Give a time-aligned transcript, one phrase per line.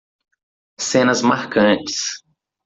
[0.85, 2.01] Cenas marcantes.